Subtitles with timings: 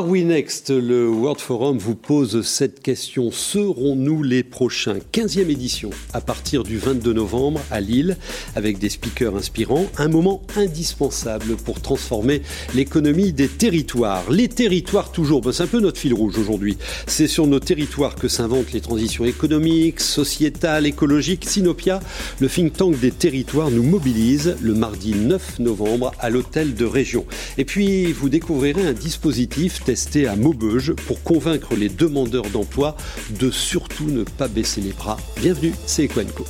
[0.00, 3.30] Are We Next, le World Forum vous pose cette question.
[3.30, 4.96] Serons-nous les prochains?
[5.12, 8.16] 15e édition à partir du 22 novembre à Lille
[8.56, 9.84] avec des speakers inspirants.
[9.98, 12.40] Un moment indispensable pour transformer
[12.74, 14.30] l'économie des territoires.
[14.30, 16.78] Les territoires toujours, ben, c'est un peu notre fil rouge aujourd'hui.
[17.06, 21.44] C'est sur nos territoires que s'inventent les transitions économiques, sociétales, écologiques.
[21.46, 22.00] Sinopia,
[22.38, 27.26] le think tank des territoires, nous mobilise le mardi 9 novembre à l'hôtel de région.
[27.58, 32.96] Et puis, vous découvrirez un dispositif à Maubeuge pour convaincre les demandeurs d'emploi
[33.40, 35.16] de surtout ne pas baisser les bras.
[35.40, 36.44] Bienvenue, c'est Equenco.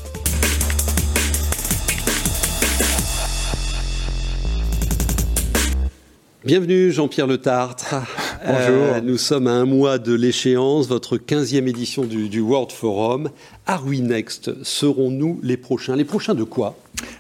[6.45, 7.95] Bienvenue Jean-Pierre Le Tartre.
[8.43, 8.95] Bonjour.
[8.95, 13.29] Euh, nous sommes à un mois de l'échéance, votre 15e édition du, World Forum.
[13.67, 14.51] Are we next?
[14.65, 15.95] Serons-nous les prochains?
[15.95, 16.75] Les prochains de quoi?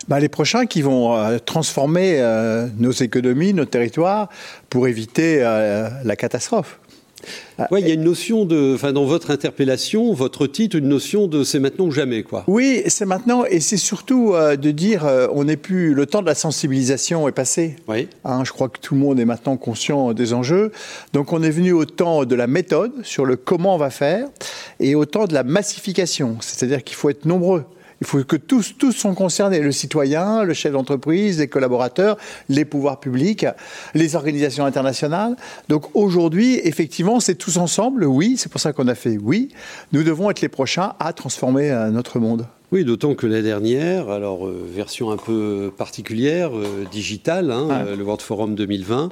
[0.08, 4.30] Bah, Les prochains qui vont euh, transformer euh, nos économies, nos territoires,
[4.70, 6.80] pour éviter la catastrophe.
[7.58, 10.88] Ah, oui, il y a une notion de, enfin, dans votre interpellation, votre titre, une
[10.88, 12.44] notion de c'est maintenant ou jamais, quoi.
[12.46, 16.22] Oui, c'est maintenant, et c'est surtout euh, de dire, euh, on n'est plus, le temps
[16.22, 17.76] de la sensibilisation est passé.
[17.88, 18.08] Oui.
[18.24, 20.72] Hein, je crois que tout le monde est maintenant conscient des enjeux.
[21.12, 24.28] Donc, on est venu au temps de la méthode sur le comment on va faire,
[24.78, 27.64] et au temps de la massification, c'est-à-dire qu'il faut être nombreux.
[28.00, 32.16] Il faut que tous, tous sont concernés, le citoyen, le chef d'entreprise, les collaborateurs,
[32.48, 33.46] les pouvoirs publics,
[33.94, 35.36] les organisations internationales.
[35.68, 39.50] Donc aujourd'hui, effectivement, c'est tous ensemble, oui, c'est pour ça qu'on a fait oui.
[39.92, 42.46] Nous devons être les prochains à transformer euh, notre monde.
[42.72, 47.96] Oui, d'autant que la dernière, alors euh, version un peu particulière, euh, digitale, hein, euh,
[47.96, 49.10] le World Forum 2020,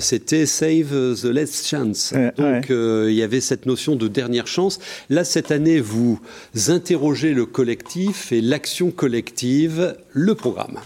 [0.00, 2.12] c'était Save the Last Chance.
[2.36, 4.80] Donc il y avait cette notion de dernière chance.
[5.08, 6.20] Là, cette année, vous
[6.68, 10.78] interrogez le collectif et l'action collective, le programme.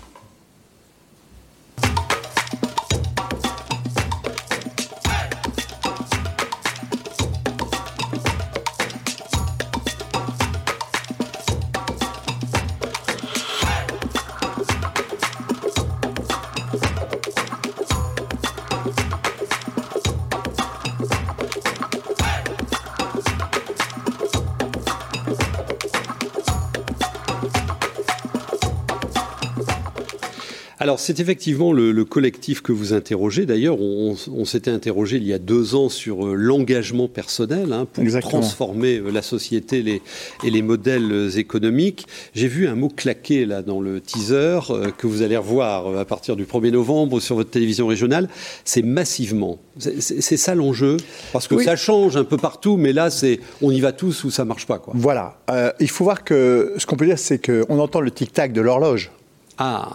[30.89, 33.45] Alors c'est effectivement le, collectif que vous interrogez.
[33.45, 34.17] D'ailleurs, on,
[34.47, 39.11] s'était interrogé il y a deux ans sur euh, l'engagement personnel hein, pour transformer euh,
[39.11, 40.01] la société
[40.43, 42.07] et les modèles euh, économiques.
[42.35, 44.61] J'ai vu un mot claqué là dans le teaser
[44.97, 48.31] que vous allez revoir à partir du 1er novembre sur votre télévision régionale.
[48.65, 49.59] C'est massivement.
[49.77, 50.97] C'est ça l'enjeu?
[51.35, 54.31] Parce que ça change un peu partout, mais là c'est on y va tous ou
[54.31, 54.95] ça marche pas quoi.
[54.97, 55.39] Voilà.
[55.81, 58.63] il faut voir que ce qu'on peut dire, c'est qu'on entend le tic tac de
[58.63, 59.11] l'horloge.
[59.59, 59.91] Ah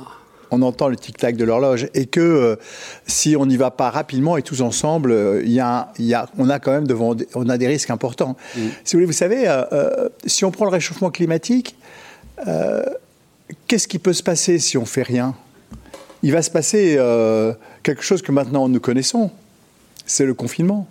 [0.54, 2.56] on entend le tic-tac de l'horloge et que euh,
[3.08, 5.92] si on n'y va pas rapidement et tous ensemble, euh, y, a,
[6.38, 8.38] on a quand même devant, on a des risques importants.
[8.56, 8.60] Mm.
[8.84, 11.76] Si vous voulez, vous savez, euh, si on prend le réchauffement climatique,
[13.68, 15.36] qu'est-ce qui peut se passer si on fait rien?
[16.22, 16.98] Il va se passer
[17.84, 19.32] quelque chose que maintenant nous connaissons,
[20.06, 20.88] c'est le confinement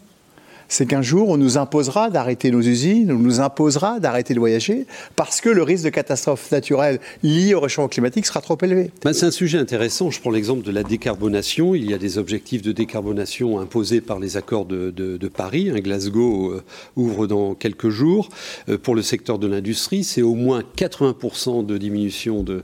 [0.69, 4.87] c'est qu'un jour, on nous imposera d'arrêter nos usines, on nous imposera d'arrêter de voyager,
[5.17, 8.91] parce que le risque de catastrophe naturelle liée au réchauffement climatique sera trop élevé.
[9.05, 10.11] Ben, c'est un sujet intéressant.
[10.11, 11.75] Je prends l'exemple de la décarbonation.
[11.75, 15.71] Il y a des objectifs de décarbonation imposés par les accords de, Paris.
[15.81, 16.63] Glasgow euh,
[16.97, 18.29] ouvre dans quelques jours.
[18.69, 22.63] Euh, pour le secteur de l'industrie, c'est au moins 80% de diminution euh,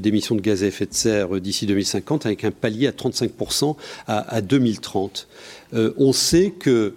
[0.00, 3.76] d'émissions de, gaz à effet de serre d'ici 2050, avec un palier à 35%
[4.06, 5.28] à, 2030.
[5.72, 6.94] on sait que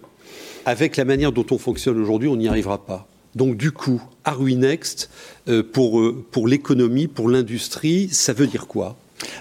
[0.66, 3.08] avec la manière dont on fonctionne aujourd'hui, on n'y arrivera pas.
[3.36, 5.10] Donc du coup, Are Next,
[5.48, 8.96] euh, pour, euh, pour l'économie, pour l'industrie, ça veut dire quoi?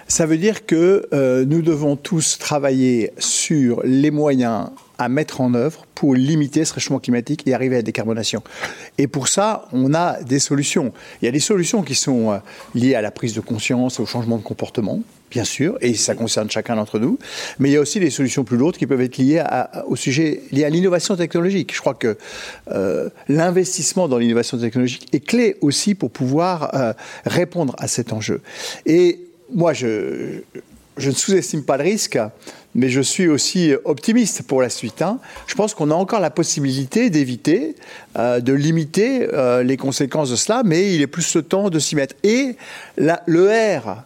[0.08, 5.54] Ça veut dire que euh, nous devons tous travailler sur les moyens à mettre en
[5.54, 8.42] œuvre pour limiter ce réchauffement climatique et arriver à la décarbonation.
[8.98, 10.92] Et pour ça, on a des solutions.
[11.20, 12.40] Il y a des solutions qui sont
[12.74, 15.02] liées à la prise de conscience, au changement de comportement
[15.34, 17.18] bien sûr, et ça concerne chacun d'entre nous.
[17.58, 19.42] Mais il y a aussi des solutions plus lourdes qui peuvent être liées
[19.88, 21.74] au sujet lié à l'innovation technologique.
[21.74, 22.16] Je crois que
[22.70, 26.92] euh, l'investissement dans l'innovation technologique est clé aussi pour pouvoir euh,
[27.26, 28.42] répondre à cet enjeu.
[28.86, 30.42] Et moi, je,
[30.98, 32.16] je ne sous-estime pas le risque,
[32.76, 35.02] mais je suis aussi optimiste pour la suite.
[35.02, 35.18] Hein.
[35.48, 37.74] Je pense qu'on a encore la possibilité d'éviter,
[38.16, 39.26] euh, de limiter
[39.64, 42.14] les conséquences de cela, mais il est plus le temps de s'y mettre.
[42.22, 42.54] Et
[42.96, 44.04] la, le R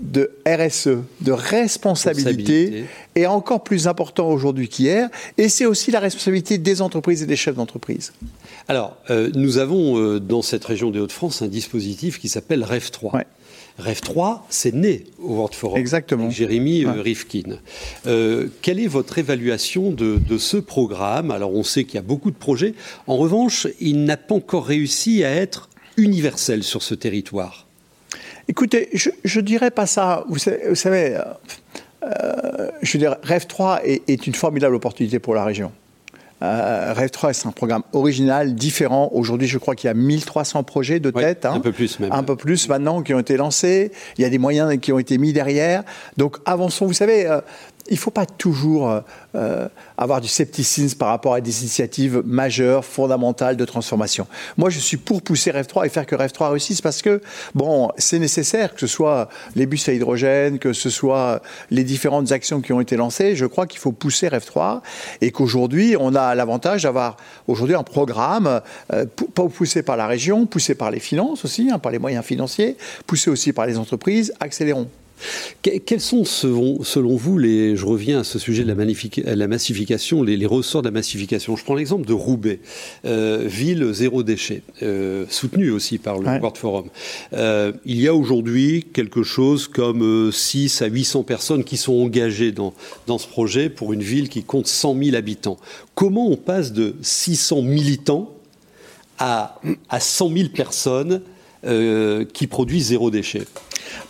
[0.00, 2.84] de RSE, de responsabilité,
[3.14, 5.08] est encore plus important aujourd'hui qu'hier.
[5.38, 8.12] Et c'est aussi la responsabilité des entreprises et des chefs d'entreprise.
[8.68, 12.90] Alors, euh, nous avons euh, dans cette région des Hauts-de-France un dispositif qui s'appelle REF
[12.90, 13.22] 3.
[13.78, 15.78] REF 3, c'est né au World Forum.
[15.78, 16.24] Exactement.
[16.24, 17.58] Avec Jérémy euh, Rifkin.
[18.04, 21.30] quelle est votre évaluation de, de ce programme?
[21.30, 22.74] Alors, on sait qu'il y a beaucoup de projets.
[23.06, 27.61] En revanche, il n'a pas encore réussi à être universel sur ce territoire.
[28.48, 30.24] Écoutez, je ne dirais pas ça.
[30.28, 31.18] Vous savez,
[32.04, 35.72] euh, je veux dire, Rêve 3 est, une formidable opportunité pour la région.
[36.42, 39.10] Euh, Rêve 3, c'est un programme original, différent.
[39.12, 41.46] Aujourd'hui, je crois qu'il y a 1300 projets de tête.
[41.46, 41.54] Hein.
[41.54, 42.10] un peu plus même.
[42.12, 43.92] Un peu plus maintenant qui ont été lancés.
[44.18, 45.84] Il y a des moyens qui ont été mis derrière.
[46.16, 46.86] Donc avançons.
[46.86, 47.40] Vous savez, euh,
[47.88, 49.00] il ne faut pas toujours euh,
[49.34, 54.26] euh, avoir du scepticisme par rapport à des initiatives majeures, fondamentales de transformation.
[54.56, 57.20] Moi, je suis pour pousser Rêve 3 et faire que Rêve 3 réussisse parce que,
[57.54, 62.32] bon, c'est nécessaire que ce soit les bus à hydrogène, que ce soit les différentes
[62.32, 63.36] actions qui ont été lancées.
[63.36, 64.82] Je crois qu'il faut pousser Rêve 3
[65.20, 67.16] et qu'aujourd'hui, on a l'avantage d'avoir
[67.48, 68.60] aujourd'hui un programme
[68.92, 72.76] euh, poussé par la région, poussé par les finances aussi, hein, par les moyens financiers,
[73.06, 74.32] poussé aussi par les entreprises.
[74.40, 74.88] Accélérons.
[75.62, 80.46] Quels sont, selon vous, les, je reviens à ce sujet de la, la massification, les,
[80.46, 82.60] ressorts de la massification Je prends l'exemple de Roubaix,
[83.04, 86.86] euh, ville zéro déchet, euh, soutenue aussi par le World Forum.
[87.32, 92.52] Euh, il y a aujourd'hui quelque chose comme 6 à 800 personnes qui sont engagées
[92.52, 92.74] dans,
[93.06, 95.58] dans ce projet pour une ville qui compte 100 000 habitants.
[95.94, 98.34] Comment on passe de 600 militants
[99.18, 101.22] à, à 100 000 personnes
[102.32, 103.42] qui produisent zéro déchet?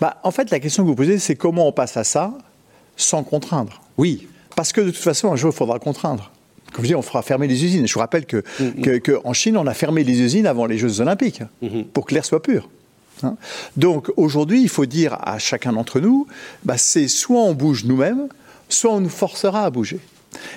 [0.01, 2.33] Bah, En fait, la question que vous posez, c'est comment on passe à ça
[2.97, 3.81] sans contraindre.
[3.99, 4.29] Oui.
[4.57, 6.31] Parce que de toute façon, un jour, il faudra contraindre.
[6.73, 7.87] Comme je dis, on fera fermer les usines.
[7.87, 9.01] Je vous rappelle qu'en mm, mm.
[9.01, 11.85] que, Chine, on a fermé les usines avant les Jeux Olympiques mm-hmm.
[11.85, 12.69] pour que l'air soit pur.
[13.23, 13.37] Hein.
[13.77, 16.27] Donc aujourd'hui, il faut dire à chacun d'entre nous,
[16.65, 18.29] bah, c'est soit on bouge nous-mêmes,
[18.69, 20.01] soit on nous forcera à bouger.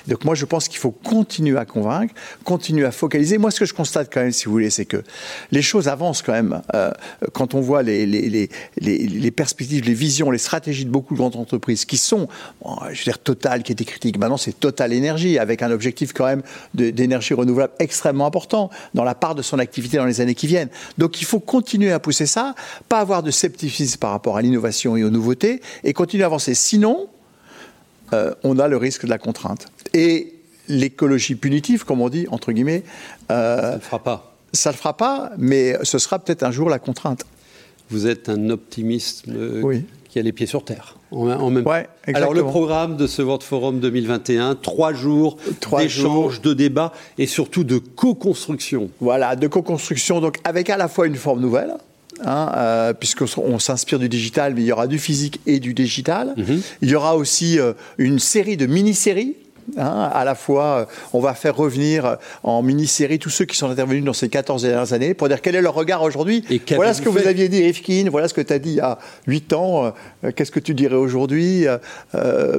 [0.07, 2.13] Donc moi, je pense qu'il faut continuer à convaincre,
[2.43, 3.37] continuer à focaliser.
[3.37, 5.03] Moi, ce que je constate quand même, si vous voulez, c'est que
[5.51, 6.61] les choses avancent quand même.
[6.73, 6.91] Euh,
[7.33, 8.49] quand on voit les,
[9.35, 12.27] perspectives, les visions, les stratégies de beaucoup de grandes entreprises qui sont,
[12.63, 16.25] je veux dire, Total qui était critique, maintenant c'est Total Énergie, avec un objectif quand
[16.25, 16.43] même
[16.73, 20.69] d'énergie renouvelable extrêmement important dans la part de son activité dans les années qui viennent.
[20.97, 22.55] Donc il faut continuer à pousser ça,
[22.87, 26.53] pas avoir de scepticisme par rapport à l'innovation et aux nouveautés, et continuer à avancer.
[26.53, 27.07] Sinon,
[28.13, 29.67] euh, on a le risque de la contrainte.
[29.93, 30.33] Et
[30.67, 32.83] l'écologie punitive, comme on dit, entre guillemets...
[33.31, 34.35] Euh, ça ne le fera pas.
[34.53, 37.25] Ça ne le fera pas, mais ce sera peut-être un jour la contrainte.
[37.89, 40.97] Vous êtes un optimiste euh, qui a les pieds sur terre.
[41.11, 41.65] En, même
[42.13, 45.37] Alors le programme de ce World Forum 2021, trois jours
[45.77, 48.89] d'échanges, de débats et surtout de co-construction.
[48.99, 51.75] Voilà, de co-construction, donc avec à la fois une forme nouvelle,
[52.23, 56.33] Hein, euh, puisqu'on s'inspire du digital, mais il y aura du physique et du digital.
[56.37, 56.61] Mhm.
[56.81, 59.35] Il y aura aussi euh, une série de mini-séries
[59.77, 63.57] Hein, à la fois, euh, on va faire revenir euh, en mini-série tous ceux qui
[63.57, 66.45] sont intervenus dans ces 14 dernières années pour dire quel est leur regard aujourd'hui.
[66.75, 68.79] Voilà ce que vous aviez dit, Rifkin, voilà ce que tu as dit il y
[68.79, 71.65] a 8 ans, euh, qu'est-ce que tu dirais aujourd'hui,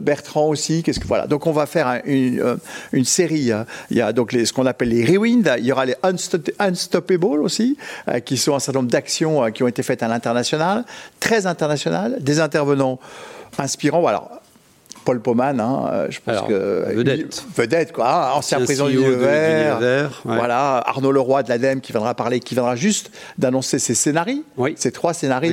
[0.03, 1.27] Bertrand aussi, qu'est-ce que voilà.
[1.27, 2.59] Donc on va faire une,
[2.93, 3.51] une, série,
[3.91, 5.95] il y a donc les, ce qu'on appelle les Rewind, il y aura les
[6.59, 7.77] Unstoppable aussi,
[8.25, 10.85] qui sont un certain nombre d'actions qui ont été faites à l'international,
[11.21, 12.99] très internationales, des intervenants
[13.59, 14.01] inspirants.
[14.01, 14.29] Voilà,
[15.07, 20.09] Paul Poman, hein, euh, je pense que vedette, vedette quoi, hein, ancien président du e
[20.25, 24.75] voilà, Arnaud Leroy de l'ADEME qui viendra parler, qui viendra juste d'annoncer ses scénarios, oui.
[24.77, 25.53] ces trois scénarios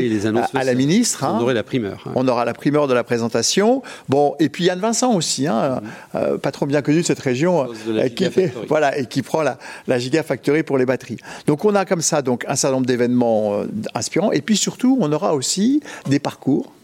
[0.55, 1.24] à, la ministre.
[1.24, 1.39] On hein.
[1.39, 2.03] aura la primeur.
[2.15, 3.83] On aura la primeur de la présentation.
[4.10, 6.17] Bon, et puis Yann Vincent aussi, hein, mm.
[6.17, 8.25] euh, pas trop bien connu de cette région, euh, qui,
[8.67, 11.19] voilà, et qui prend la, la Gigafactory pour les batteries.
[11.45, 13.62] Donc on a comme ça donc un certain nombre d'événements
[13.93, 16.83] inspirants, et puis surtout on aura aussi des parcours euh,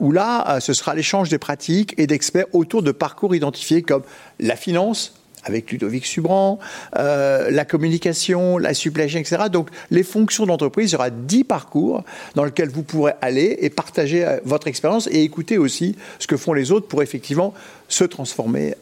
[0.00, 4.02] où là, euh, ce sera l'échange des pratiques et d'experts autour de parcours identifiés comme
[4.40, 5.14] la finance,
[5.44, 6.58] avec Ludovic Subran,
[6.96, 9.44] euh, la communication, la supply chain, etc.
[9.52, 12.02] Donc, les fonctions d'entreprise, il y aura 10 parcours
[12.34, 16.54] dans lesquels vous pourrez aller et partager votre expérience et écouter aussi ce que font
[16.54, 17.52] les autres pour effectivement
[17.88, 18.74] se transformer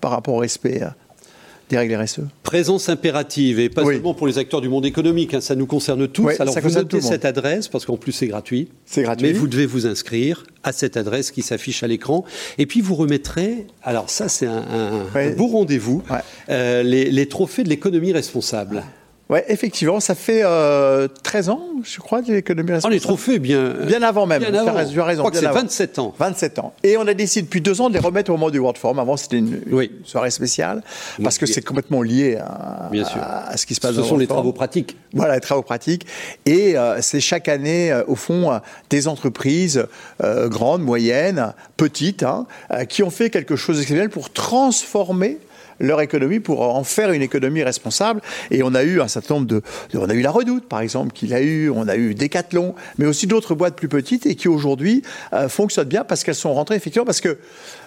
[0.00, 0.82] par rapport au respect
[1.68, 2.20] des règles RSE.
[2.42, 6.08] Présence impérative, et pas seulement pour les acteurs du monde économique, hein, ça nous concerne
[6.08, 6.40] tous.
[6.40, 8.68] Alors vous notez cette adresse, parce qu'en plus c'est gratuit.
[8.86, 9.28] C'est gratuit.
[9.28, 12.24] Mais vous devez vous inscrire à cette adresse qui s'affiche à l'écran.
[12.58, 15.06] Et puis vous remettrez, alors ça c'est un,
[15.36, 16.02] beau rendez-vous,
[16.48, 18.82] euh, les, trophées de l'économie responsable.
[19.28, 22.94] Ouais, effectivement, ça fait euh, 13 ans, je crois, de l'économie responsable.
[22.94, 23.74] On est trop fait bien.
[23.86, 24.40] Bien avant même.
[24.40, 24.64] Bien avant.
[24.88, 25.12] Tu as raison.
[25.16, 25.60] Je crois que c'est avant.
[25.60, 26.14] 27 ans.
[26.18, 26.72] 27 ans.
[26.82, 28.98] Et on a décidé depuis deux ans de les remettre au moment du World Forum.
[28.98, 29.92] Avant, c'était une, une Oui.
[30.04, 30.82] soirée spéciale,
[31.22, 33.20] parce que c'est complètement lié à, Bien sûr.
[33.20, 34.40] à- à ce qui se passe Ce dans sont World les Forum.
[34.44, 34.96] travaux pratiques.
[35.12, 36.06] Voilà, les travaux pratiques.
[36.46, 38.58] Et euh, c'est chaque année, euh, au fond, euh,
[38.88, 39.86] des entreprises
[40.24, 45.36] euh, grandes, moyennes, petites, hein, euh, qui ont fait quelque chose d'exceptionnel pour transformer
[45.80, 48.20] leur économie pour en faire une économie responsable.
[48.50, 49.62] Et on a eu un certain nombre de,
[49.94, 53.06] on a eu la Redoute, par exemple, qu'il a eu, on a eu Decathlon, mais
[53.06, 56.76] aussi d'autres boîtes plus petites et qui aujourd'hui euh, fonctionnent bien parce qu'elles sont rentrées
[56.76, 57.38] effectivement parce que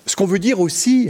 [0.06, 1.10] ce qu'on veut dire aussi,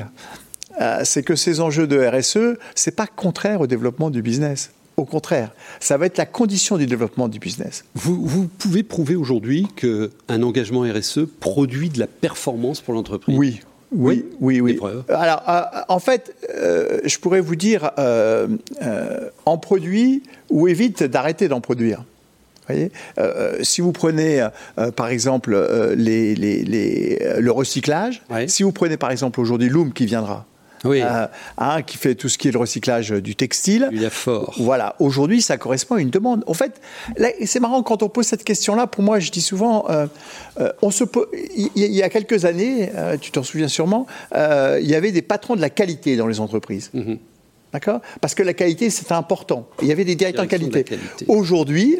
[0.79, 4.71] euh, c'est que ces enjeux de RSE, c'est pas contraire au développement du business.
[4.97, 7.85] Au contraire, ça va être la condition du développement du business.
[7.95, 13.37] Vous, vous pouvez prouver aujourd'hui qu'un engagement RSE produit de la performance pour l'entreprise?
[13.37, 13.61] Oui.
[13.91, 14.71] Oui, oui, oui.
[15.09, 18.47] Alors, euh, en fait, euh, je pourrais vous dire, euh,
[18.83, 22.03] euh, en produit ou évite d'arrêter d'en produire.
[22.67, 28.63] Voyez Euh, si vous prenez, euh, par exemple, euh, les, les- les- le recyclage, si
[28.63, 30.45] vous prenez, par exemple, aujourd'hui Loom qui viendra,
[30.83, 31.27] Oui, euh,
[31.59, 34.55] hein, qui fait tout ce qui est le recyclage du textile, il y a fort.
[34.57, 36.43] Voilà, aujourd'hui, ça correspond à une demande.
[36.47, 36.81] En fait,
[37.45, 38.87] c'est marrant quand on pose cette question-là.
[38.87, 40.07] Pour moi, je dis souvent, euh,
[40.59, 42.89] euh, on se po- il y, il y a quelques années,
[43.21, 46.89] tu t'en souviens sûrement, il y avait des patrons de la qualité dans les entreprises.
[46.93, 47.17] Mhm.
[47.73, 48.01] D'accord?
[48.19, 49.65] Parce que la qualité, c'était important.
[49.81, 50.97] Il y avait des directeurs de Direction de qualité.
[50.97, 51.25] qualité.
[51.29, 51.97] Aujourd'hui,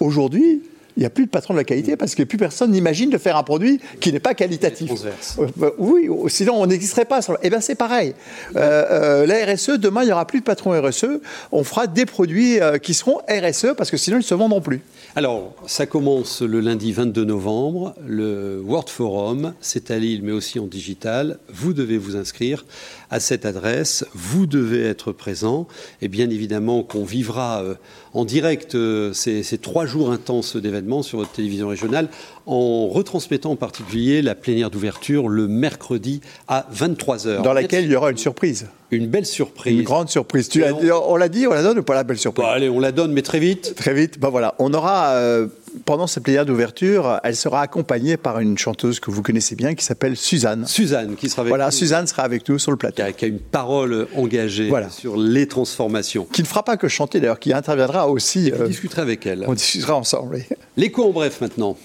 [0.00, 0.62] aujourd'hui,
[0.96, 3.18] il n'y a plus de patron de la qualité parce que plus personne n'imagine de
[3.18, 4.90] faire un produit qui n'est pas qualitatif.
[5.38, 7.20] Euh, bah, oui, sinon on n'existerait pas.
[7.42, 8.14] Eh bien, c'est pareil.
[8.56, 11.20] Euh, euh, la RSE, demain, il n'y aura plus de patron RSE.
[11.52, 14.80] On fera des produits qui seront RSE parce que sinon, ils ne se vendront plus.
[15.16, 17.94] Alors, ça commence le lundi 22 novembre.
[18.06, 21.38] Le World Forum, c'est à Lille, mais aussi en digital.
[21.52, 22.64] Vous devez vous inscrire
[23.10, 24.04] à cette adresse.
[24.14, 25.66] Vous devez être présent.
[26.02, 27.74] Et bien évidemment qu'on vivra euh,
[28.14, 32.08] en direct euh, ces, ces trois jours intenses d'événements sur votre télévision régionale
[32.46, 37.42] en retransmettant en particulier la plénière d'ouverture le mercredi à 23h.
[37.42, 38.66] Dans laquelle il y aura une surprise.
[38.92, 39.76] Une belle surprise.
[39.78, 40.48] Une grande surprise.
[40.48, 42.44] Tu on- l'a dit, on la donne ou pas la belle surprise?
[42.46, 43.74] Bon, allez, on la donne, mais très vite.
[43.74, 44.20] Très vite.
[44.20, 45.48] Ben voilà, on aura euh,
[45.86, 49.84] pendant cette plénière d'ouverture, elle sera accompagnée par une chanteuse que vous connaissez bien qui
[49.84, 50.66] s'appelle Suzanne.
[50.66, 51.70] Suzanne qui sera avec Voilà, nous.
[51.70, 52.96] Suzanne sera avec nous sur le plateau.
[52.96, 54.90] qui a, qui a une parole engagée Voilà.
[54.90, 56.26] sur les transformations.
[56.32, 58.50] Qui ne fera pas que chanter d'ailleurs, qui interviendra aussi.
[58.50, 59.44] Vous euh, discuterez avec elle.
[59.46, 60.34] on discutera ensemble.
[60.36, 60.56] oui.
[60.76, 61.76] L'écho en bref maintenant.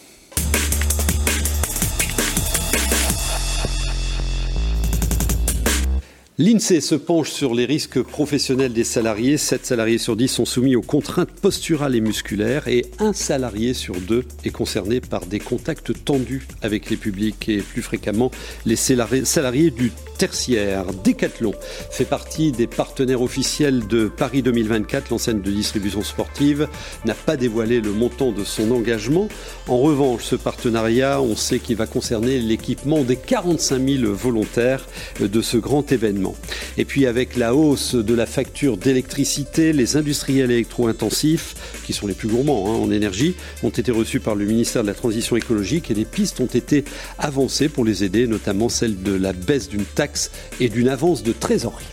[6.38, 9.38] L'INSEE se penche sur les risques professionnels des salariés.
[9.38, 14.00] 7 salariés sur 10 sont soumis aux contraintes posturales et musculaires et un salarié sur
[14.00, 18.32] deux est concerné par des contacts tendus avec les publics et plus fréquemment
[18.66, 20.86] les salari- salariés du tertiaire.
[21.04, 21.54] Decathlon
[21.92, 25.10] fait partie des partenaires officiels de Paris 2024.
[25.12, 26.70] L'enseigne de distribution sportive
[27.06, 29.28] n'a pas dévoilé le montant de son engagement.
[29.68, 34.88] En revanche, ce partenariat, on sait qu'il va concerner l'équipement des 45 000 volontaires
[35.20, 36.31] de ce grand événement.
[36.78, 42.14] Et puis avec la hausse de la facture d'électricité, les industriels électro-intensifs, qui sont les
[42.14, 45.92] plus gourmands hein, en énergie, ont été reçus par le ministère de la Transition écologique
[45.92, 46.84] et des pistes ont été
[47.18, 51.32] avancées pour les aider, notamment celle de la baisse d'une taxe et d'une avance de
[51.32, 51.86] trésorerie.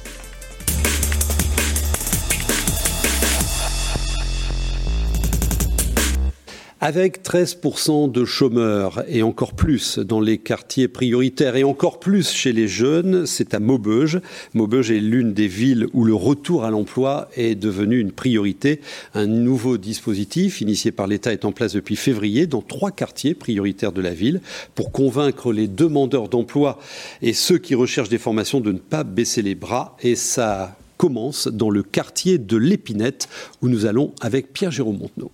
[6.81, 12.53] Avec 13% de chômeurs et encore plus dans les quartiers prioritaires et encore plus chez
[12.53, 14.21] les jeunes, c'est à Maubeuge.
[14.55, 18.81] Maubeuge est l'une des villes où le retour à l'emploi est devenu une priorité.
[19.15, 23.91] Un nouveau dispositif initié par l'État est en place depuis février dans trois quartiers prioritaires
[23.91, 24.41] de la ville
[24.77, 26.79] pour convaincre les demandeurs d'emploi
[27.23, 29.97] et ceux qui recherchent des formations de ne pas baisser les bras.
[30.01, 33.29] Et ça commence dans le quartier de l'Épinette
[33.63, 35.33] où nous allons avec Pierre-Jérôme Montenot.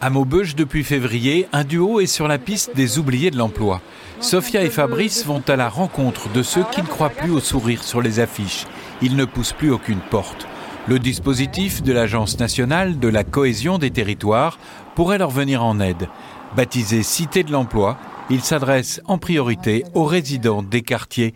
[0.00, 3.80] À Maubeuge, depuis février, un duo est sur la piste des oubliés de l'emploi.
[4.20, 7.82] Sophia et Fabrice vont à la rencontre de ceux qui ne croient plus au sourire
[7.82, 8.66] sur les affiches.
[9.00, 10.46] Ils ne poussent plus aucune porte.
[10.86, 14.58] Le dispositif de l'Agence nationale de la cohésion des territoires
[14.94, 16.08] pourrait leur venir en aide.
[16.54, 17.98] Baptisé Cité de l'emploi,
[18.28, 21.32] il s'adresse en priorité aux résidents des quartiers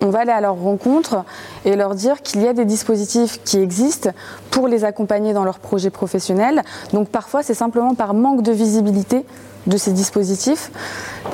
[0.00, 1.24] On va aller à leur rencontre
[1.64, 4.10] et leur dire qu'il y a des dispositifs qui existent
[4.50, 6.62] pour les accompagner dans leurs projets professionnels.
[6.92, 9.24] Donc parfois c'est simplement par manque de visibilité
[9.66, 10.70] de ces dispositifs.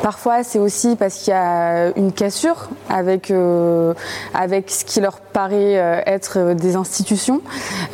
[0.03, 3.95] Parfois c'est aussi parce qu'il y a une cassure avec, euh,
[4.35, 7.43] avec ce qui leur paraît euh, être des institutions.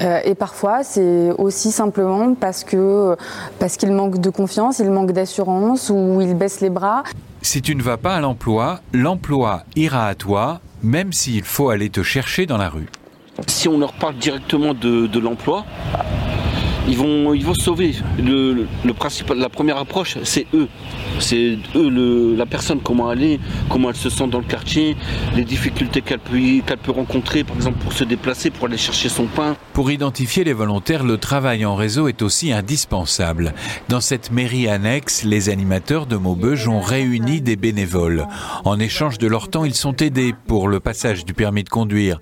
[0.00, 3.16] Euh, et parfois c'est aussi simplement parce que
[3.58, 7.02] parce qu'ils manquent de confiance, ils manquent d'assurance ou ils baissent les bras.
[7.42, 11.90] Si tu ne vas pas à l'emploi, l'emploi ira à toi, même s'il faut aller
[11.90, 12.88] te chercher dans la rue.
[13.46, 15.64] Si on leur parle directement de l'emploi,
[16.88, 17.94] ils vont, ils vont sauver.
[18.18, 20.68] Le, principal, la première approche, c'est eux.
[21.18, 24.96] C'est eux, le, la personne, comment elle est, comment elle se sent dans le quartier,
[25.34, 29.08] les difficultés qu'elle peut, qu'elle peut rencontrer, par exemple, pour se déplacer, pour aller chercher
[29.08, 29.56] son pain.
[29.72, 33.54] Pour identifier les volontaires, le travail en réseau est aussi indispensable.
[33.88, 38.26] Dans cette mairie annexe, les animateurs de Maubeuge ont réuni des bénévoles.
[38.64, 42.20] En échange de leur temps, ils sont aidés pour le passage du permis de conduire.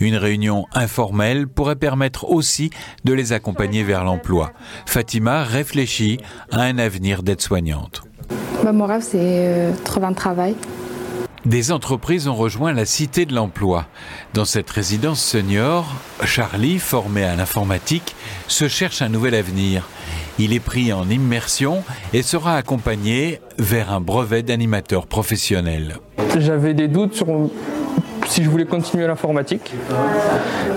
[0.00, 2.70] Une réunion informelle pourrait permettre aussi
[3.04, 4.52] de les accompagner vers l'emploi.
[4.86, 6.18] Fatima réfléchit
[6.50, 8.02] à un avenir d'aide-soignante.
[8.64, 10.54] Bah, mon rêve, c'est euh, trouver un travail.
[11.44, 13.86] Des entreprises ont rejoint la Cité de l'Emploi.
[14.34, 15.86] Dans cette résidence senior,
[16.24, 18.16] Charlie, formé à l'informatique,
[18.48, 19.86] se cherche un nouvel avenir.
[20.40, 25.98] Il est pris en immersion et sera accompagné vers un brevet d'animateur professionnel.
[26.36, 27.28] J'avais des doutes sur
[28.26, 29.72] si je voulais continuer l'informatique.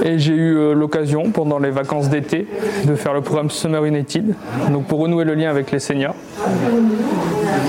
[0.04, 2.48] Et j'ai eu euh, l'occasion pendant les vacances d'été
[2.86, 4.34] de faire le programme Summer United,
[4.72, 6.16] donc pour renouer le lien avec les seniors.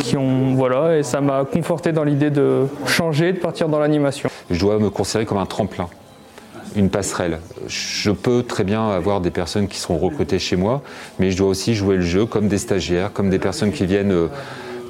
[0.01, 4.29] Qui ont, voilà, et ça m'a conforté dans l'idée de changer, de partir dans l'animation.
[4.51, 5.89] Je dois me considérer comme un tremplin
[6.77, 7.41] une passerelle.
[7.67, 10.83] Je peux très bien avoir des personnes qui seront recrutées chez moi,
[11.19, 14.13] mais je dois aussi jouer le jeu comme des stagiaires, comme des personnes qui viennent
[14.13, 14.29] euh,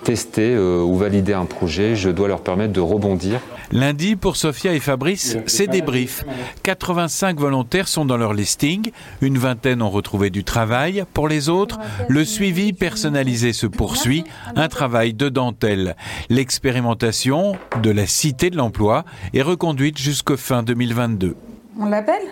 [0.04, 1.97] tester euh, ou valider un projet.
[1.97, 3.40] Je dois leur permettre de rebondir
[3.73, 6.25] Lundi, pour Sophia et Fabrice, c'est débrief.
[6.65, 11.05] 85 volontaires sont dans leur listing, une vingtaine ont retrouvé du travail.
[11.15, 14.25] Pour les autres, le suivi personnalisé se poursuit,
[14.57, 15.97] un travail de dentelle.
[16.29, 21.37] L'expérimentation de la Cité de l'Emploi est reconduite jusqu'au fin 2022.
[21.79, 22.23] On l'appelle?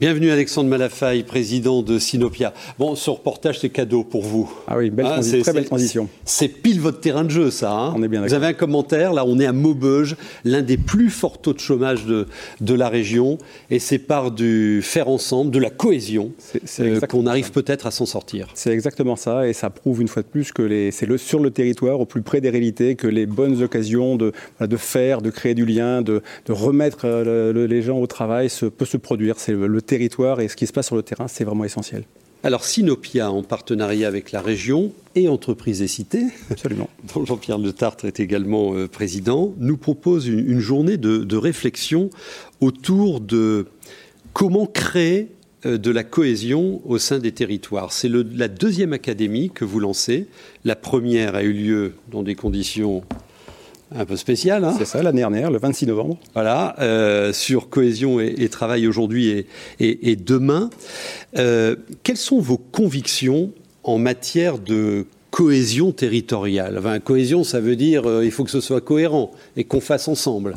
[0.00, 2.54] Bienvenue Alexandre Malafaille, président de Sinopia.
[2.78, 4.50] Bon, ce reportage, c'est cadeau pour vous.
[4.66, 6.08] Ah oui, belle hein, très belle transition.
[6.24, 7.70] C'est pile votre terrain de jeu, ça.
[7.70, 7.92] Hein.
[7.94, 10.16] on est bien Vous avez un commentaire, là, on est à Maubeuge,
[10.46, 12.26] l'un des plus forts taux de chômage de,
[12.62, 13.36] de la région,
[13.68, 16.32] et c'est par du faire ensemble, de la cohésion,
[16.80, 18.48] euh, qu'on arrive peut-être à s'en sortir.
[18.54, 21.50] C'est exactement ça, et ça prouve une fois de plus que c'est le, sur le
[21.50, 25.54] territoire, au plus près des réalités, que les bonnes occasions de, de faire, de créer
[25.54, 29.34] du lien, de, de remettre euh, les gens au travail se, peut se produire.
[29.36, 32.04] C'est le, le territoire et ce qui se passe sur le terrain, c'est vraiment essentiel.
[32.44, 36.88] Alors Sinopia, en partenariat avec la région et Entreprises et Cités, Absolument.
[37.14, 42.08] dont Jean-Pierre Le Tartre est également euh, président, nous propose une, journée de, réflexion
[42.60, 43.66] autour de
[44.32, 45.28] comment créer
[45.66, 47.92] euh, de la cohésion au sein des territoires.
[47.92, 50.28] C'est la deuxième académie que vous lancez.
[50.64, 53.02] La première a eu lieu dans des conditions
[53.94, 54.64] un peu spécial.
[54.64, 56.18] Hein c'est ça, l'année dernière, le 26 novembre.
[56.34, 59.46] Voilà, euh, sur cohésion et, travail aujourd'hui
[59.80, 60.70] et, demain.
[61.38, 63.52] Euh, quelles sont vos convictions
[63.84, 68.60] en matière de cohésion territoriale enfin, Cohésion, ça veut dire euh, il faut que ce
[68.60, 70.56] soit cohérent et qu'on fasse ensemble.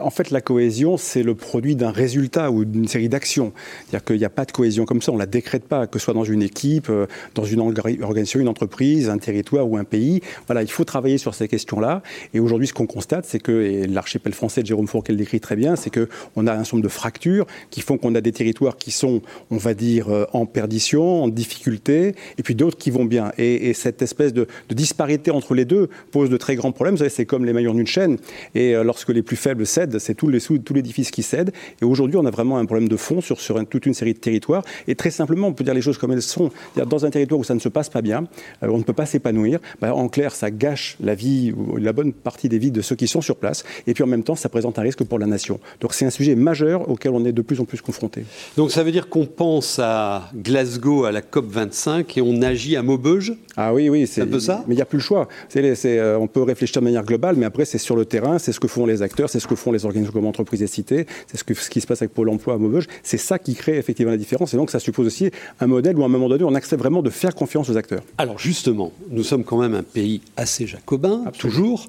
[0.00, 3.52] En fait, la cohésion, c'est le produit d'un résultat ou d'une série d'actions.
[3.82, 5.98] C'est-à-dire qu'il n'y a pas de cohésion comme ça, on ne la décrète pas, que
[5.98, 9.84] ce soit dans une équipe, euh, dans une organisation, une entreprise, un territoire ou un
[9.84, 10.20] pays.
[10.46, 12.02] Voilà, il faut travailler sur ces questions-là.
[12.32, 15.40] Et aujourd'hui, ce qu'on constate, c'est que, et l'archipel français de Jérôme Fourquet le décrit
[15.40, 18.76] très bien, c'est qu'on a un ensemble de fractures qui font qu'on a des territoires
[18.76, 23.04] qui sont, on va dire, euh, en perdition, en difficulté, et puis d'autres qui vont
[23.04, 23.32] bien.
[23.38, 26.94] Et, cette espèce de, disparité entre les deux pose de très grands problèmes.
[26.94, 28.18] Vous savez, c'est comme les maillons d'une chaîne.
[28.54, 31.52] Et euh, lorsque les plus faibles cèdent, c'est tout l'édifice qui cède.
[31.80, 34.62] Et aujourd'hui, on a vraiment un problème de fond sur, toute une série de territoires.
[34.88, 36.50] Et très simplement, on peut dire les choses comme elles sont.
[36.76, 38.26] Dans un territoire où ça ne se passe pas bien,
[38.62, 39.58] euh, on ne peut pas s'épanouir.
[39.80, 43.08] Bah, en clair, ça gâche la vie, la bonne partie des vies de ceux qui
[43.08, 43.64] sont sur place.
[43.86, 45.60] Et puis en même temps, ça présente un risque pour la nation.
[45.80, 48.24] Donc c'est un sujet majeur auquel on est de plus en plus confronté.
[48.56, 52.76] Donc ça veut dire qu'on pense à Glasgow, à la COP 25, et on agit
[52.76, 53.34] à Maubeuge?
[53.56, 54.06] Ah oui, oui.
[54.06, 55.28] C'est un peu ça Mais il n'y a plus le choix.
[55.56, 58.60] Euh, on peut réfléchir de manière globale, mais après, c'est sur le terrain, c'est ce
[58.60, 61.36] que font les acteurs, c'est ce que font les organisations comme entreprise et cité, c'est
[61.36, 64.12] ce, ce, qui se passe avec Pôle emploi à Maubeuge, c'est ça qui crée effectivement
[64.12, 64.54] la différence.
[64.54, 67.02] Et donc ça suppose aussi un modèle où à un moment donné, on accepte vraiment
[67.02, 68.02] de faire confiance aux acteurs.
[68.18, 71.88] Alors justement, nous sommes quand même un pays assez jacobin, toujours.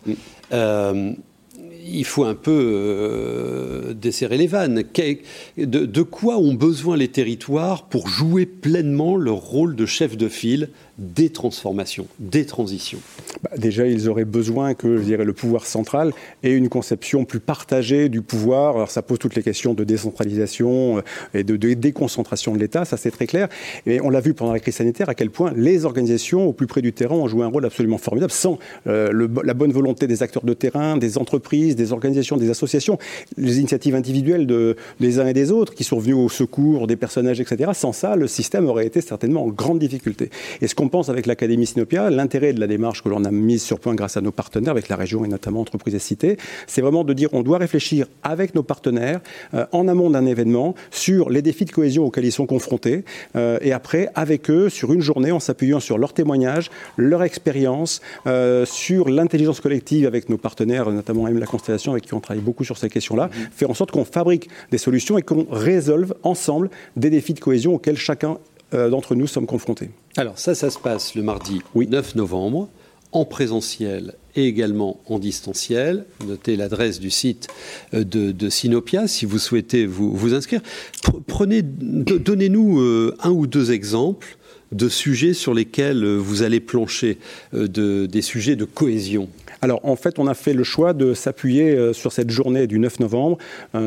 [0.54, 1.14] Euh,
[1.88, 4.84] il faut un peu euh, desserrer les vannes.
[5.58, 10.28] De, de, quoi ont besoin les territoires pour jouer pleinement leur rôle de chef de
[10.28, 10.70] file?
[10.98, 13.00] Des transformations, des transitions
[13.44, 17.40] bah, Déjà, ils auraient besoin que je dirais, le pouvoir central ait une conception plus
[17.40, 18.76] partagée du pouvoir.
[18.76, 21.02] Alors, ça pose toutes les questions de décentralisation euh,
[21.34, 23.50] et de, déconcentration de l'État, ça c'est très clair.
[23.86, 26.68] Et on l'a vu pendant la crise sanitaire à quel point les organisations au plus
[26.68, 30.24] près du terrain ont joué un rôle absolument formidable, sans euh, la bonne volonté des
[30.24, 32.98] acteurs de terrain, des entreprises, des organisations, des associations,
[33.38, 36.96] les initiatives individuelles de, des uns et des autres qui sont venus au secours des
[36.96, 37.72] personnages, etc.
[37.74, 40.30] Sans ça, le système aurait été certainement en grande difficulté.
[40.62, 43.64] Et ce qu'on pense avec l'Académie Sinopia, l'intérêt de la démarche que l'on a mise
[43.64, 46.82] sur point grâce à nos partenaires, avec la région et notamment Entreprises et Cités, c'est
[46.82, 49.22] vraiment de dire on doit réfléchir avec nos partenaires
[49.54, 53.58] euh, en amont d'un événement sur les défis de cohésion auxquels ils sont confrontés euh,
[53.62, 58.66] et après avec eux sur une journée en s'appuyant sur leurs témoignages, leur expérience, euh,
[58.66, 62.64] sur l'intelligence collective avec nos partenaires, notamment même la Constellation avec qui on travaille beaucoup
[62.64, 63.40] sur ces questions-là, mmh.
[63.52, 67.76] faire en sorte qu'on fabrique des solutions et qu'on résolve ensemble des défis de cohésion
[67.76, 68.38] auxquels chacun
[68.72, 69.90] d'entre nous sommes confrontés.
[70.18, 72.70] Alors ça, ça se passe le mardi 9 novembre
[73.12, 76.06] en présentiel et également en distanciel.
[76.26, 77.48] Notez l'adresse du site
[77.94, 80.62] euh, de, Sinopia si vous souhaitez vous, vous inscrire.
[81.28, 84.38] Prenez, donnez-nous euh, un ou deux exemples
[84.72, 87.18] de sujets sur lesquels euh, vous allez plancher,
[87.52, 89.28] de, des sujets de cohésion.
[89.62, 93.00] Alors en fait, on a fait le choix de s'appuyer sur cette journée du 9
[93.00, 93.38] novembre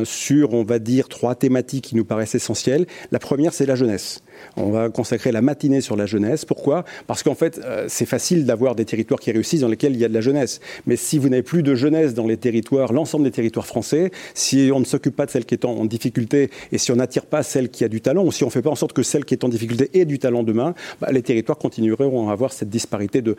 [0.03, 2.85] sur, on va dire, trois thématiques qui nous paraissent essentielles.
[3.11, 4.21] La première, c'est la jeunesse.
[4.57, 6.45] On va consacrer la matinée sur la jeunesse.
[6.45, 6.85] Pourquoi?
[7.07, 10.05] Parce qu'en fait, euh, c'est facile d'avoir des territoires qui réussissent dans lesquels il y
[10.05, 10.59] a de la jeunesse.
[10.85, 14.71] Mais si vous n'avez plus de jeunesse dans les territoires, l'ensemble des territoires français, si
[14.73, 17.41] on ne s'occupe pas de celle qui est en, difficulté et si on n'attire pas
[17.41, 19.25] celle qui a du talent, ou si on ne fait pas en sorte que celle
[19.25, 22.69] qui est en difficulté ait du talent demain, bah, les territoires continueront à avoir cette
[22.69, 23.35] disparité de,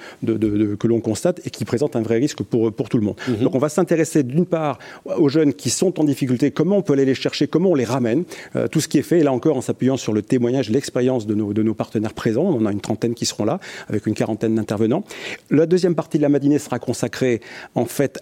[0.74, 3.16] que l'on constate et qui présente un vrai risque pour, pour tout le monde.
[3.28, 3.36] Mhm.
[3.44, 6.94] Donc on va s'intéresser d'une part aux jeunes qui sont en difficulté, comment on peut
[6.94, 8.24] aller les chercher, comment on les ramène,
[8.56, 10.89] euh, tout ce qui est fait, et là encore en s'appuyant sur le témoignage, l'expérience
[10.90, 12.42] de nos, partenaires présents.
[12.44, 15.04] On a une trentaine qui seront là, avec une quarantaine d'intervenants.
[15.50, 17.40] La deuxième partie de la matinée sera consacrée
[17.74, 18.20] en fait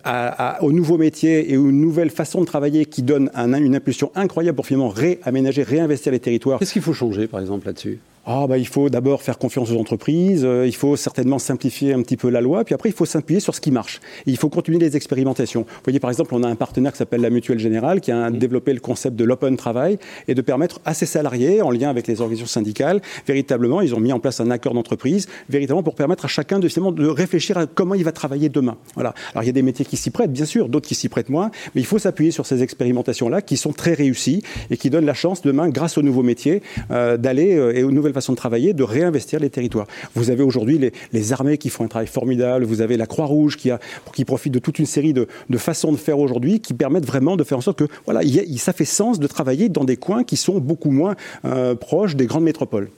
[0.61, 4.67] aux nouveaux métiers et aux nouvelles façons de travailler qui donnent une impulsion incroyable pour
[4.67, 6.59] finalement réaménager, réinvestir les territoires.
[6.59, 7.99] Qu'est-ce qu'il faut changer, par exemple, là-dessus?
[8.31, 12.03] Ah, bah, il faut d'abord faire confiance aux entreprises, euh, il faut certainement simplifier un
[12.03, 14.01] petit peu la loi, puis après il faut s'appuyer sur ce qui marche.
[14.27, 15.63] il faut continuer les expérimentations.
[15.63, 18.31] Vous voyez par exemple, on a un partenaire qui s'appelle la Mutuelle Générale qui a
[18.31, 22.07] développé le concept de l'open travail et de permettre à ses salariés, en lien avec
[22.07, 26.27] les organisations syndicales, véritablement, ils ont mis en place un accord d'entreprise, véritablement pour permettre
[26.27, 28.77] à chacun de, de réfléchir à comment il va travailler demain.
[28.95, 29.15] Voilà.
[29.33, 31.31] Alors il y a des métiers qui s'y prêtent, bien sûr, d'autres qui s'y prêtent
[31.31, 35.07] moins, mais il faut s'appuyer sur ces expérimentations-là qui sont très réussies et qui donnent
[35.07, 36.61] la chance demain, grâce aux nouveaux métiers,
[36.91, 39.87] euh, d'aller euh, et aux nouvelles de travailler, de réinvestir les territoires.
[40.15, 43.71] Vous avez aujourd'hui les, armées qui font un travail formidable, vous avez la Croix-Rouge qui,
[43.71, 43.79] a,
[44.15, 45.27] qui profite de toute une série de,
[45.57, 48.73] façons de faire aujourd'hui qui permettent vraiment de faire en sorte que voilà, il, ça
[48.73, 52.45] fait sens de travailler dans des coins qui sont beaucoup moins euh, proches des grandes
[52.45, 52.91] métropoles.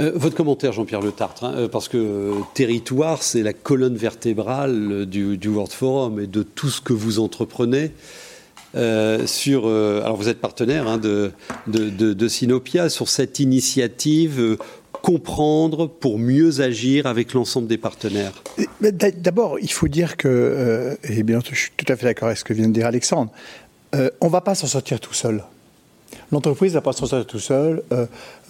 [0.00, 5.06] Euh, votre commentaire, Jean-Pierre Le Tartre, hein, euh, parce que territoire, c'est la colonne vertébrale
[5.06, 7.92] du, World Forum et de tout ce que vous entreprenez.
[8.74, 11.32] Sur, alors vous êtes partenaire hein, de,
[11.66, 14.58] de, de, Sinopia sur cette initiative
[15.00, 18.42] comprendre pour mieux agir avec l'ensemble des partenaires
[18.80, 22.38] D'abord, il faut dire que, euh, et bien je suis tout à fait d'accord avec
[22.38, 23.30] ce que vient de dire Alexandre,
[23.94, 25.42] euh, on ne va pas s'en sortir tout seul.
[26.32, 27.82] L'entreprise ne va pas s'en sortir tout seul.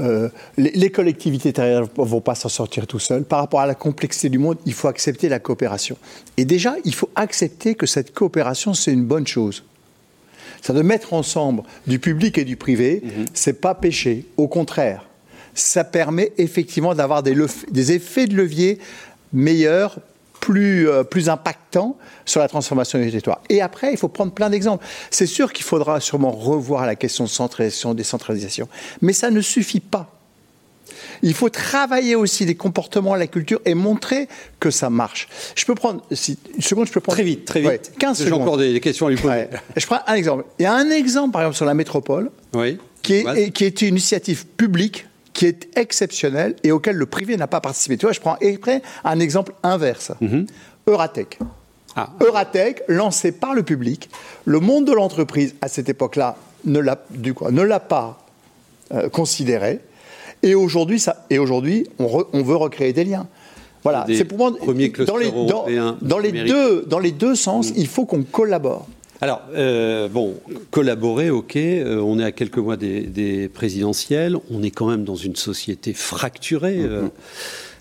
[0.01, 0.29] Euh,
[0.59, 3.25] les, collectivités territoriales ne vont pas s'en sortir tout seul.
[3.25, 5.97] Par rapport à la complexité du monde, il faut accepter la coopération.
[6.37, 9.63] Et déjà, il faut accepter que cette coopération, c'est une bonne chose.
[10.63, 13.27] Ça de mettre ensemble du public et du privé, ce mhm.
[13.35, 14.27] c'est pas péché.
[14.37, 15.07] Au contraire,
[15.55, 17.37] ça permet effectivement d'avoir des,
[17.71, 18.79] des, effets de levier
[19.33, 19.99] meilleurs,
[20.41, 23.43] plus, euh, plus impactants sur la transformation du territoire.
[23.49, 24.85] Et après, il faut prendre plein d'exemples.
[25.11, 28.69] C'est sûr qu'il faudra sûrement revoir la question de centralisation, décentralisation,
[29.03, 30.20] mais ça ne suffit pas.
[31.23, 35.29] Il faut travailler aussi les comportements, la culture et montrer que ça marche.
[35.55, 37.93] Je peux prendre si, une seconde, je peux prendre très vite, très vite.
[37.99, 38.35] 15 secondes.
[38.35, 39.47] J'ai encore des questions à lui poser.
[39.77, 40.45] Je prends un exemple.
[40.59, 42.79] Il y a un exemple, par exemple, sur la métropole, oui.
[43.03, 47.47] qui, est, qui est une initiative publique qui est exceptionnel et auquel le privé n'a
[47.47, 47.97] pas participé.
[47.97, 48.37] Tu vois, je prends
[49.05, 50.13] un exemple inverse.
[50.21, 50.47] Mhm.
[50.87, 51.39] Euratech.
[51.97, 52.11] Ah.
[52.21, 54.11] Euratech, lancé par le public,
[54.45, 56.99] le monde de l'entreprise à cette époque-là ne l'a
[57.51, 58.23] ne l'a pas
[58.93, 59.81] euh, considéré.
[60.43, 61.03] Et aujourd'hui,
[61.99, 63.27] on, on, veut recréer des liens.
[63.83, 64.53] Voilà, c'est pour moi.
[65.07, 67.75] Dans les, dans, dans les deux, dans les deux sens, mhm.
[67.79, 68.87] il faut qu'on collabore.
[69.23, 70.35] Alors, euh, bon,
[70.71, 75.15] collaborer, ok, euh, on est à quelques mois des, présidentielles, on est quand même dans
[75.15, 76.79] une société fracturée.
[76.79, 77.11] Euh, mm-hmm.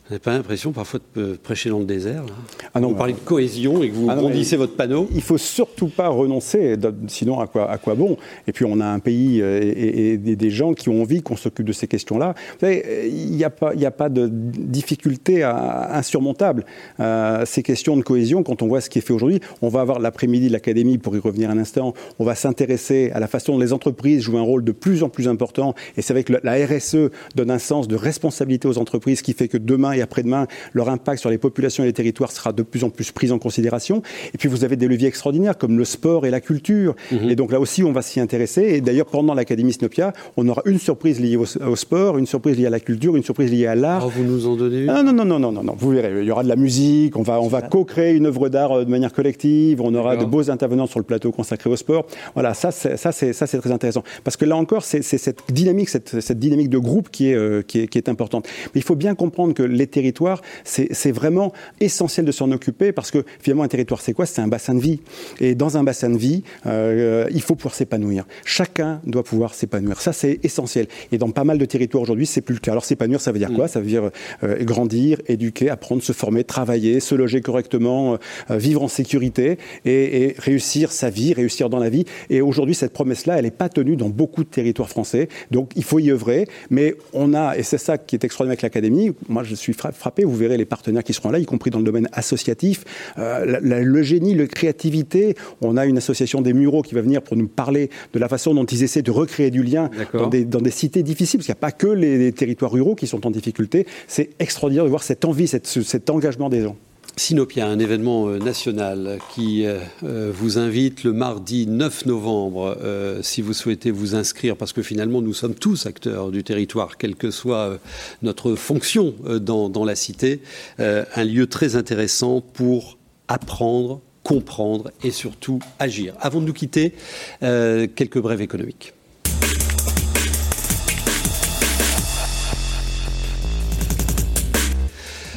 [0.10, 2.34] Vous n'avez pas l'impression parfois de prêcher dans le désert là?
[2.74, 5.88] Ah non, Vous parlez de cohésion et que vous ah votre panneau Il faut surtout
[5.88, 8.17] pas renoncer, sinon à quoi, à quoi bon?
[8.48, 11.67] Et puis on a un pays euh, et, des gens qui ont envie qu'on s'occupe
[11.67, 12.34] de ces questions-là.
[12.54, 16.65] Vous savez, il n'y a, pas, a pas de difficulté insurmontable.
[17.00, 19.82] Euh, ces questions de cohésion, quand on voit ce qui est fait aujourd'hui, on va
[19.82, 23.60] avoir l'après-midi l'Académie, pour y revenir un instant, on va s'intéresser à la façon dont
[23.60, 25.76] les entreprises jouent un rôle de plus en plus important.
[25.98, 29.48] Et c'est vrai que la RSE donne un sens de responsabilité aux entreprises qui fait
[29.48, 32.83] que demain, et après-demain, leur impact sur les populations et les territoires sera de plus
[32.83, 34.01] en plus pris en considération.
[34.33, 36.95] Et puis vous avez des leviers extraordinaires comme le sport et la culture.
[37.12, 37.29] Mhm.
[37.29, 38.62] Et donc là aussi, on va s'y intéresser.
[38.62, 42.65] Et d'ailleurs, pendant l'Académie Snopia, on aura une surprise liée au, sport, une surprise liée
[42.65, 44.03] à la culture, une surprise liée à l'art.
[44.05, 46.21] Oh, vous nous en donnez une ah, Non, non, non, non, non, non, Vous verrez,
[46.21, 48.85] il y aura de la musique, on va, on va co-créer une œuvre d'art euh,
[48.85, 52.05] de manière collective, on aura de beaux intervenants sur le plateau consacré au sport.
[52.33, 54.03] Voilà, ça, c'est, ça, c'est, ça, c'est très intéressant.
[54.23, 57.62] Parce que là encore, c'est, cette dynamique, cette, cette, dynamique de groupe qui est, euh,
[57.62, 58.47] qui est, qui est importante.
[58.73, 63.12] Mais il faut bien comprendre que les territoires, c'est, vraiment essentiel de s'en occuper parce
[63.12, 64.25] que finalement, un territoire, c'est quoi?
[64.25, 64.99] C'est un bassin de vie.
[65.39, 68.25] Et dans un bassin de vie, euh, il faut pouvoir s'épanouir.
[68.45, 70.02] Chacun doit pouvoir s'épanouir.
[70.02, 70.88] Ça, c'est essentiel.
[71.12, 72.71] Et dans pas mal de territoires aujourd'hui, c'est plus le cas.
[72.71, 73.65] Alors, s'épanouir, ça veut dire quoi?
[73.65, 73.69] Mm.
[73.69, 74.12] Ça veut dire
[74.43, 78.17] euh, grandir, éduquer, apprendre, se former, travailler, se loger correctement,
[78.52, 82.06] euh, vivre en sécurité et, et, réussir sa vie, réussir dans la vie.
[82.30, 85.30] Et aujourd'hui, cette promesse-là, elle n'est pas tenue dans beaucoup de territoires français.
[85.52, 86.47] Donc, il faut y œuvrer.
[86.69, 90.23] Mais on a, et c'est ça qui est extraordinaire avec l'Académie, moi, je suis frappé,
[90.23, 92.83] vous verrez les partenaires qui seront là, y compris dans le domaine associatif,
[93.17, 95.35] le génie, la créativité.
[95.61, 98.53] On a une association des Mureaux qui va venir pour nous parler de la façon
[98.53, 101.53] dont ils essaient de recréer du lien dans des, dans des, cités difficiles, parce qu'il
[101.53, 103.85] n'y a pas que les, territoires ruraux qui sont en difficulté.
[104.07, 106.75] C'est extraordinaire de voir cette envie, cet engagement des gens.
[107.19, 112.77] Sinopia, un événement euh, national qui euh, euh, vous invite le mardi 9 novembre,
[113.21, 117.15] si vous souhaitez vous inscrire, parce que finalement nous sommes tous acteurs du territoire, quelle
[117.15, 117.77] que soit
[118.21, 120.41] notre fonction dans, dans la cité,
[120.79, 126.13] un lieu très intéressant pour apprendre, comprendre et surtout agir.
[126.21, 126.93] Avant de nous quitter,
[127.41, 128.93] quelques brèves économiques.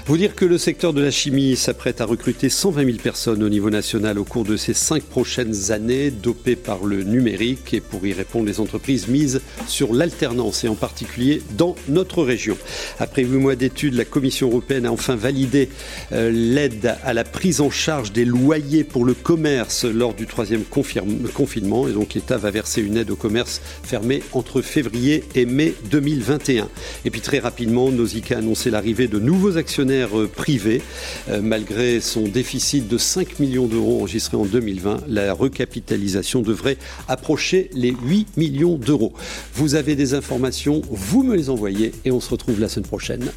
[0.04, 3.48] Vous dire que le secteur de la chimie s'apprête à recruter 120 000 personnes au
[3.48, 7.72] niveau national au cours de ces cinq prochaines années, dopées par le numérique.
[7.72, 12.56] Et pour y répondre, les entreprises misent sur l'alternance et en particulier dans notre région.
[12.98, 15.68] Après huit mois d'études, la Commission européenne a enfin validé
[16.10, 20.64] euh, l'aide à la prise en charge des loyers pour le commerce lors du troisième
[20.64, 21.86] confinement.
[21.86, 26.68] Et donc l'État va verser une aide au commerce fermé entre février et mai 2021.
[27.04, 30.82] Et puis très rapidement, Nausicaa a annoncé l'arrivée de nouveaux actionnaires euh, privé.
[31.28, 36.78] Euh, malgré son déficit de 5 millions d'euros enregistré en 2020, la recapitalisation devrait
[37.08, 39.12] approcher les 8 millions d'euros.
[39.54, 43.30] Vous avez des informations, vous me les envoyez et on se retrouve la semaine prochaine.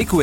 [0.00, 0.22] Eco